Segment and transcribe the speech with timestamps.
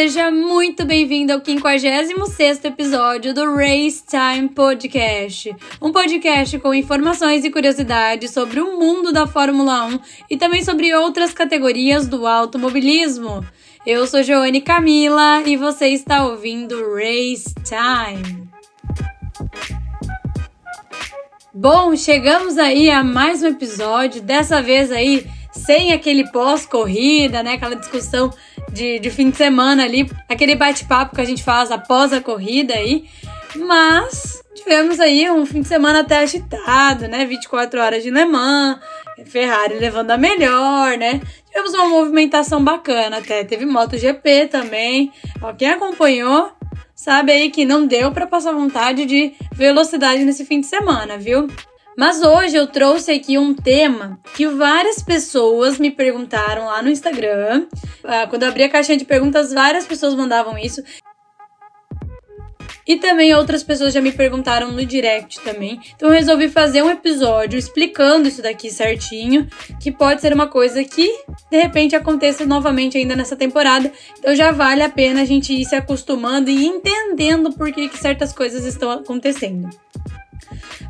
[0.00, 5.52] Seja muito bem-vindo ao 56º episódio do Race Time Podcast,
[5.82, 9.98] um podcast com informações e curiosidades sobre o mundo da Fórmula 1
[10.30, 13.44] e também sobre outras categorias do automobilismo.
[13.84, 18.48] Eu sou Joane Camila e você está ouvindo Race Time.
[21.52, 27.54] Bom, chegamos aí a mais um episódio, dessa vez aí sem aquele pós-corrida, né?
[27.54, 28.30] Aquela discussão
[28.72, 32.74] de, de fim de semana ali, aquele bate-papo que a gente faz após a corrida
[32.74, 33.08] aí.
[33.56, 37.24] Mas tivemos aí um fim de semana até agitado, né?
[37.24, 38.78] 24 horas de Le Mans,
[39.26, 41.20] Ferrari levando a melhor, né?
[41.46, 43.44] Tivemos uma movimentação bacana até.
[43.44, 45.12] Teve MotoGP também.
[45.42, 46.52] Ó, quem acompanhou
[46.94, 51.46] sabe aí que não deu para passar vontade de velocidade nesse fim de semana, viu?
[51.98, 57.66] Mas hoje eu trouxe aqui um tema que várias pessoas me perguntaram lá no Instagram.
[58.04, 60.80] Ah, quando eu abri a caixinha de perguntas, várias pessoas mandavam isso.
[62.86, 65.80] E também outras pessoas já me perguntaram no direct também.
[65.96, 69.48] Então eu resolvi fazer um episódio explicando isso daqui certinho,
[69.82, 71.12] que pode ser uma coisa que
[71.50, 73.90] de repente aconteça novamente ainda nessa temporada.
[74.20, 77.98] Então já vale a pena a gente ir se acostumando e entendendo por que, que
[77.98, 79.68] certas coisas estão acontecendo.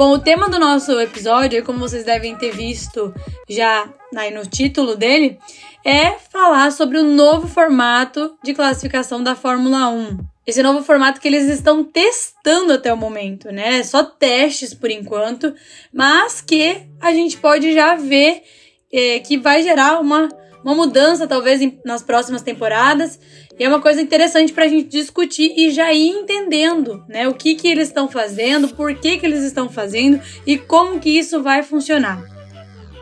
[0.00, 3.14] Bom, o tema do nosso episódio, como vocês devem ter visto
[3.46, 5.38] já aí no título dele,
[5.84, 10.18] é falar sobre o novo formato de classificação da Fórmula 1.
[10.46, 13.82] Esse novo formato que eles estão testando até o momento, né?
[13.82, 15.54] Só testes por enquanto,
[15.92, 18.42] mas que a gente pode já ver
[18.90, 20.30] é, que vai gerar uma,
[20.64, 23.18] uma mudança, talvez, em, nas próximas temporadas.
[23.58, 27.28] E é uma coisa interessante para a gente discutir e já ir entendendo, né?
[27.28, 31.10] O que, que eles estão fazendo, por que, que eles estão fazendo e como que
[31.10, 32.22] isso vai funcionar.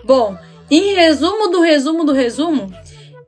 [0.05, 0.37] Bom,
[0.71, 2.72] em resumo do resumo do resumo,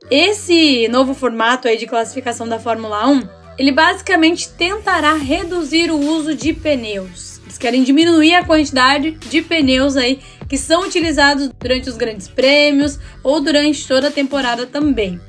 [0.09, 6.35] esse novo formato aí de classificação da Fórmula 1, ele basicamente tentará reduzir o uso
[6.35, 7.30] de pneus.
[7.61, 13.39] Querem diminuir a quantidade de pneus aí que são utilizados durante os grandes prêmios ou
[13.39, 15.21] durante toda a temporada também.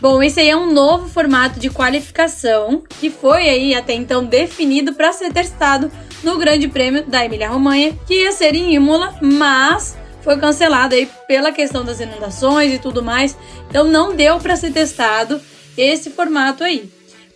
[0.00, 4.94] Bom, esse aí é um novo formato de qualificação que foi aí até então definido
[4.94, 5.92] para ser testado
[6.24, 11.52] no Grande Prêmio da Emília-Romanha, que ia ser em Imola, mas foi cancelado aí pela
[11.52, 13.36] questão das inundações e tudo mais.
[13.68, 15.40] Então não deu para ser testado
[15.78, 16.90] esse formato aí.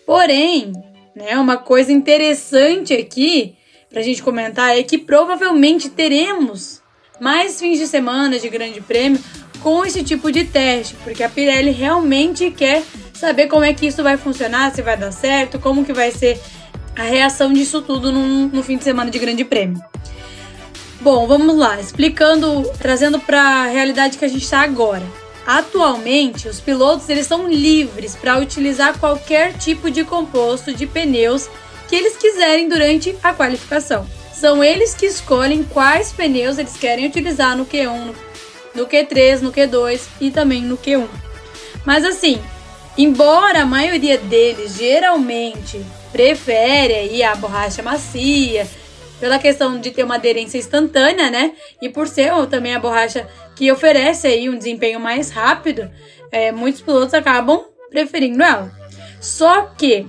[0.04, 0.72] Porém,
[1.14, 3.56] né, uma coisa interessante aqui
[3.94, 6.82] para a gente comentar é que provavelmente teremos
[7.20, 9.20] mais fins de semana de Grande Prêmio
[9.60, 12.82] com esse tipo de teste, porque a Pirelli realmente quer
[13.14, 16.40] saber como é que isso vai funcionar, se vai dar certo, como que vai ser
[16.96, 19.80] a reação disso tudo no fim de semana de Grande Prêmio.
[21.00, 25.04] Bom, vamos lá, explicando, trazendo para a realidade que a gente está agora.
[25.46, 31.48] Atualmente, os pilotos eles são livres para utilizar qualquer tipo de composto de pneus
[31.88, 34.06] que eles quiserem durante a qualificação.
[34.32, 38.14] São eles que escolhem quais pneus eles querem utilizar no Q1,
[38.74, 41.08] no Q3, no Q2 e também no Q1.
[41.84, 42.40] Mas assim,
[42.96, 48.66] embora a maioria deles geralmente prefere aí a borracha macia,
[49.20, 51.52] pela questão de ter uma aderência instantânea, né?
[51.80, 55.90] E por ser também a borracha que oferece aí um desempenho mais rápido,
[56.30, 58.70] é, muitos pilotos acabam preferindo ela.
[59.20, 60.06] Só que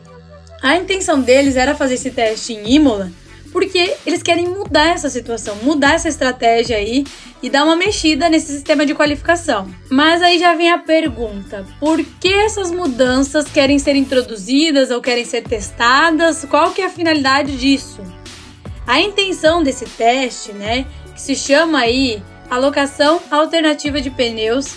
[0.66, 3.12] a intenção deles era fazer esse teste em Imola
[3.52, 7.06] porque eles querem mudar essa situação, mudar essa estratégia aí
[7.42, 9.74] e dar uma mexida nesse sistema de qualificação.
[9.90, 15.24] Mas aí já vem a pergunta: por que essas mudanças querem ser introduzidas ou querem
[15.24, 16.44] ser testadas?
[16.50, 18.02] Qual que é a finalidade disso?
[18.86, 24.76] A intenção desse teste, né, que se chama aí alocação alternativa de pneus,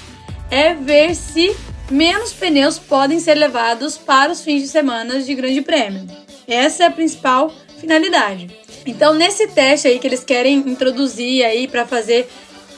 [0.51, 1.57] é ver se
[1.91, 6.07] menos pneus podem ser levados para os fins de semana de Grande Prêmio.
[6.47, 8.51] Essa é a principal finalidade.
[8.87, 12.29] Então, nesse teste aí que eles querem introduzir aí para fazer,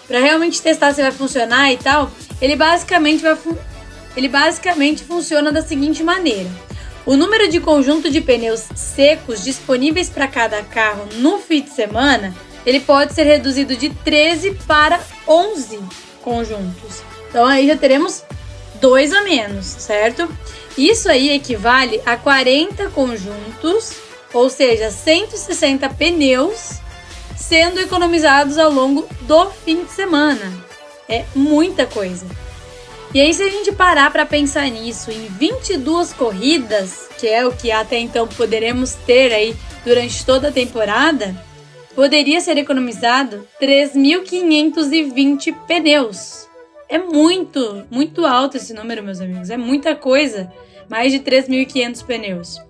[0.07, 2.11] para realmente testar se vai funcionar e tal,
[2.41, 3.37] ele basicamente vai
[4.17, 6.51] ele basicamente funciona da seguinte maneira:
[7.07, 12.35] o número de conjunto de pneus secos disponíveis para cada carro no fim de semana,
[12.67, 15.79] ele pode ser reduzido de 13 para 11
[16.23, 17.03] conjuntos.
[17.29, 18.25] Então aí já teremos
[18.81, 20.29] dois a menos, certo?
[20.77, 26.81] Isso aí equivale a 40 conjuntos ou seja, 160 pneus
[27.37, 30.53] sendo economizados ao longo do fim de semana.
[31.09, 32.27] É muita coisa.
[33.13, 37.51] E aí, se a gente parar para pensar nisso, em 22 corridas, que é o
[37.51, 41.35] que até então poderemos ter aí durante toda a temporada,
[41.97, 46.50] poderia ser economizado 3.520 pneus.
[46.91, 49.49] É muito, muito alto esse número, meus amigos.
[49.49, 50.53] É muita coisa
[50.89, 52.61] mais de 3.500 pneus.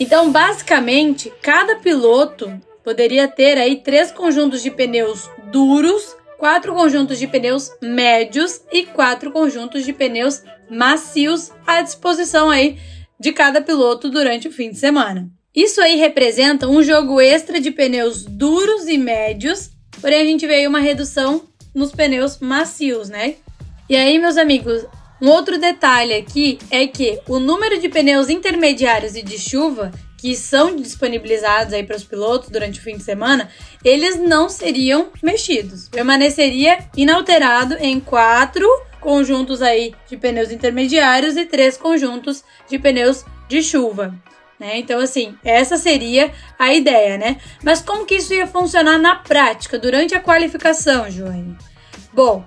[0.00, 7.28] Então, basicamente, cada piloto poderia ter aí três conjuntos de pneus duros, quatro conjuntos de
[7.28, 12.80] pneus médios e quatro conjuntos de pneus macios à disposição aí
[13.20, 15.30] de cada piloto durante o fim de semana.
[15.54, 19.70] Isso aí representa um jogo extra de pneus duros e médios,
[20.00, 23.36] porém a gente vê aí uma redução nos pneus macios, né?
[23.88, 24.86] E aí, meus amigos,
[25.20, 29.90] um outro detalhe aqui é que o número de pneus intermediários e de chuva
[30.22, 33.50] que são disponibilizados aí para os pilotos durante o fim de semana,
[33.84, 35.88] eles não seriam mexidos.
[35.88, 38.64] Permaneceria inalterado em quatro
[39.00, 44.14] conjuntos aí de pneus intermediários e três conjuntos de pneus de chuva.
[44.60, 44.78] Né?
[44.78, 47.38] Então, assim, essa seria a ideia, né?
[47.64, 51.58] Mas como que isso ia funcionar na prática durante a qualificação, Joane?
[52.12, 52.44] Bom,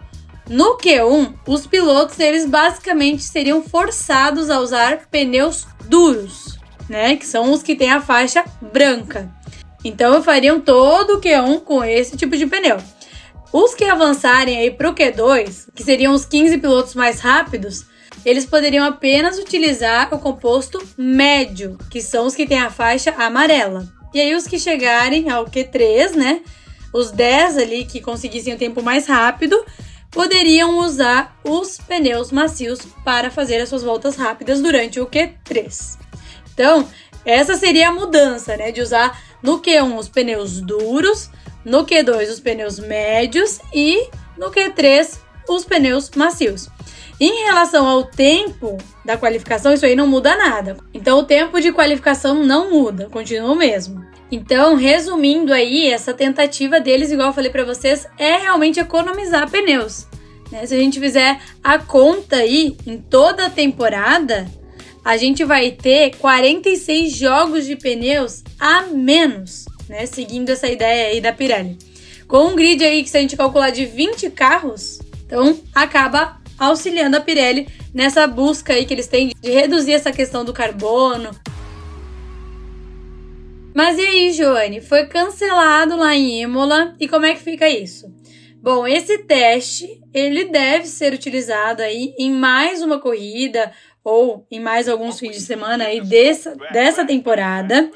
[0.47, 7.15] no Q1, os pilotos eles basicamente seriam forçados a usar pneus duros, né?
[7.15, 9.31] Que são os que têm a faixa branca.
[9.83, 12.77] Então fariam todo o Q1 com esse tipo de pneu.
[13.51, 17.85] Os que avançarem aí para o Q2, que seriam os 15 pilotos mais rápidos,
[18.25, 23.87] eles poderiam apenas utilizar o composto médio, que são os que têm a faixa amarela.
[24.13, 26.41] E aí os que chegarem ao Q3, né?
[26.93, 29.63] Os 10 ali que conseguissem o tempo mais rápido,
[30.15, 35.97] poderiam usar os pneus macios para fazer as suas voltas rápidas durante o Q3.
[36.53, 36.87] Então,
[37.25, 38.71] essa seria a mudança, né?
[38.71, 41.29] De usar no Q1 os pneus duros,
[41.65, 44.07] no Q2 os pneus médios e
[44.37, 45.19] no Q3
[45.49, 46.69] os pneus macios.
[47.19, 50.77] Em relação ao tempo da qualificação, isso aí não muda nada.
[50.93, 54.14] Então, o tempo de qualificação não muda, continua o mesmo.
[54.35, 60.07] Então, resumindo aí, essa tentativa deles, igual eu falei para vocês, é realmente economizar pneus.
[60.51, 60.65] Né?
[60.65, 64.45] Se a gente fizer a conta aí em toda a temporada,
[65.05, 70.05] a gente vai ter 46 jogos de pneus a menos, né?
[70.05, 71.77] Seguindo essa ideia aí da Pirelli.
[72.27, 77.15] Com um grid aí que se a gente calcular de 20 carros, então acaba auxiliando
[77.15, 81.29] a Pirelli nessa busca aí que eles têm de reduzir essa questão do carbono.
[83.75, 84.79] Mas e aí, Joane?
[84.79, 88.07] Foi cancelado lá em Imola e como é que fica isso?
[88.61, 94.87] Bom, esse teste ele deve ser utilizado aí em mais uma corrida ou em mais
[94.87, 97.91] alguns fins de semana aí dessa, dessa temporada,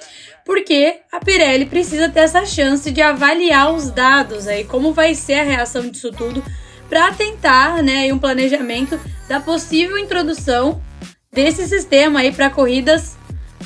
[0.46, 5.36] porque a Pirelli precisa ter essa chance de avaliar os dados aí, como vai ser
[5.36, 6.44] a reação disso tudo
[6.90, 9.00] para tentar, né, um planejamento
[9.30, 10.82] da possível introdução
[11.32, 13.16] desse sistema aí para corridas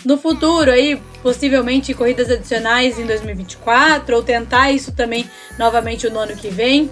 [0.05, 5.27] no futuro aí, possivelmente corridas adicionais em 2024 ou tentar isso também
[5.57, 6.91] novamente no ano que vem.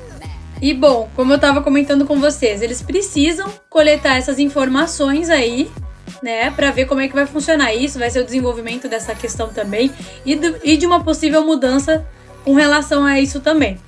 [0.61, 5.69] E bom, como eu estava comentando com vocês, eles precisam coletar essas informações aí,
[6.23, 9.49] né, para ver como é que vai funcionar isso, vai ser o desenvolvimento dessa questão
[9.49, 9.91] também
[10.25, 12.05] e, do, e de uma possível mudança
[12.45, 13.79] com relação a isso também.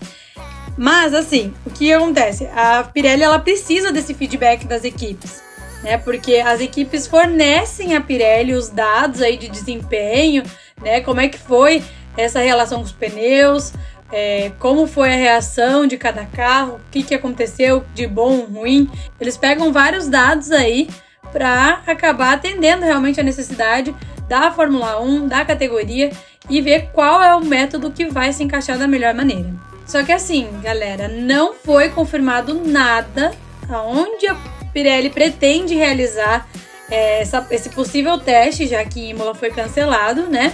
[0.75, 2.49] Mas assim, o que acontece?
[2.55, 5.43] A Pirelli ela precisa desse feedback das equipes,
[5.83, 5.97] né?
[5.97, 10.43] Porque as equipes fornecem à Pirelli os dados aí de desempenho,
[10.81, 11.01] né?
[11.01, 11.83] Como é que foi
[12.17, 13.73] essa relação com os pneus,
[14.11, 18.45] é, como foi a reação de cada carro, o que, que aconteceu de bom ou
[18.45, 18.89] ruim.
[19.19, 20.87] Eles pegam vários dados aí
[21.31, 23.93] para acabar atendendo realmente a necessidade
[24.29, 26.11] da Fórmula 1, da categoria
[26.49, 29.51] e ver qual é o método que vai se encaixar da melhor maneira.
[29.85, 33.31] Só que assim, galera, não foi confirmado nada
[33.69, 34.35] aonde a
[34.73, 36.47] Pirelli pretende realizar
[36.89, 40.53] é, essa, esse possível teste, já que Imola foi cancelado, né?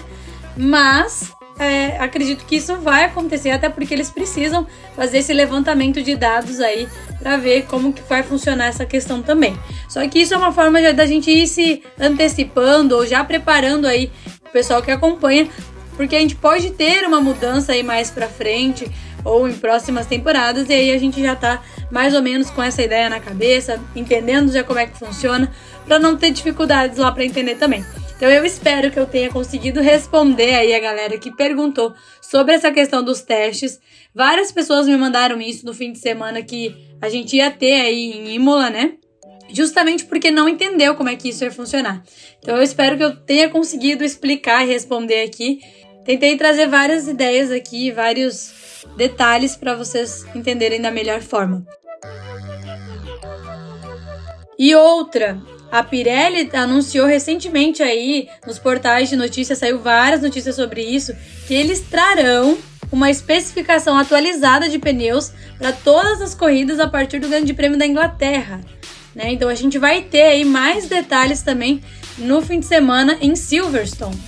[0.56, 6.16] Mas é, acredito que isso vai acontecer, até porque eles precisam fazer esse levantamento de
[6.16, 6.88] dados aí
[7.20, 9.58] para ver como que vai funcionar essa questão também.
[9.90, 14.10] Só que isso é uma forma da gente ir se antecipando ou já preparando aí
[14.46, 15.50] o pessoal que acompanha,
[15.98, 18.90] porque a gente pode ter uma mudança aí mais para frente
[19.24, 21.62] ou em próximas temporadas, e aí a gente já tá
[21.92, 25.52] mais ou menos com essa ideia na cabeça, entendendo já como é que funciona,
[25.86, 27.84] para não ter dificuldades lá para entender também.
[28.16, 32.70] Então eu espero que eu tenha conseguido responder aí a galera que perguntou sobre essa
[32.70, 33.80] questão dos testes.
[34.14, 38.12] Várias pessoas me mandaram isso no fim de semana que a gente ia ter aí
[38.12, 38.96] em Imola, né?
[39.52, 42.04] Justamente porque não entendeu como é que isso ia funcionar.
[42.40, 45.62] Então eu espero que eu tenha conseguido explicar e responder aqui.
[46.10, 48.52] Tentei trazer várias ideias aqui, vários
[48.98, 51.64] detalhes para vocês entenderem da melhor forma.
[54.58, 55.40] E outra,
[55.72, 61.54] a Pirelli anunciou recentemente aí nos portais de notícias, saiu várias notícias sobre isso, que
[61.54, 62.58] eles trarão
[62.92, 67.86] uma especificação atualizada de pneus para todas as corridas a partir do Grande Prêmio da
[67.86, 68.62] Inglaterra.
[69.14, 69.34] Né?
[69.34, 71.84] Então a gente vai ter aí mais detalhes também
[72.18, 74.20] no fim de semana em Silverstone.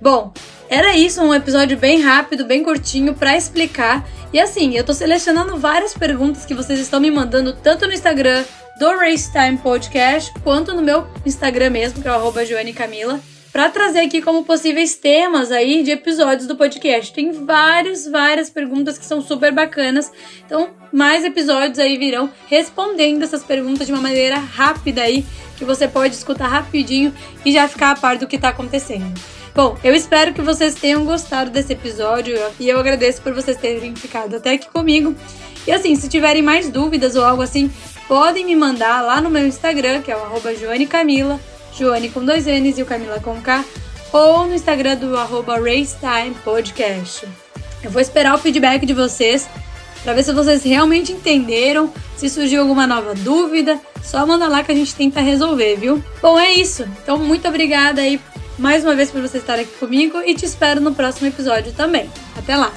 [0.00, 0.32] Bom,
[0.72, 4.08] era isso, um episódio bem rápido, bem curtinho para explicar.
[4.32, 8.42] E assim, eu tô selecionando várias perguntas que vocês estão me mandando tanto no Instagram
[8.80, 13.20] do Race Time Podcast quanto no meu Instagram mesmo, que é o Joane Camila
[13.52, 17.12] para trazer aqui como possíveis temas aí de episódios do podcast.
[17.12, 20.10] Tem várias, várias perguntas que são super bacanas.
[20.46, 25.22] Então, mais episódios aí virão respondendo essas perguntas de uma maneira rápida aí,
[25.58, 27.12] que você pode escutar rapidinho
[27.44, 29.12] e já ficar a par do que está acontecendo.
[29.54, 33.94] Bom, eu espero que vocês tenham gostado desse episódio e eu agradeço por vocês terem
[33.94, 35.14] ficado até aqui comigo.
[35.66, 37.70] E assim, se tiverem mais dúvidas ou algo assim,
[38.08, 41.38] podem me mandar lá no meu Instagram, que é o arroba joanecamila,
[41.78, 43.62] Joane com dois N's e o Camila com K,
[44.10, 47.28] ou no Instagram do arroba Racetime Podcast.
[47.84, 49.46] Eu vou esperar o feedback de vocês
[50.02, 54.72] para ver se vocês realmente entenderam, se surgiu alguma nova dúvida, só manda lá que
[54.72, 56.02] a gente tenta resolver, viu?
[56.22, 56.88] Bom, é isso.
[57.02, 58.18] Então, muito obrigada aí
[58.62, 62.08] mais uma vez por você estar aqui comigo e te espero no próximo episódio também.
[62.38, 62.72] Até lá!